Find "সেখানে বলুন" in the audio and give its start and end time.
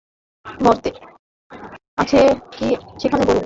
3.01-3.39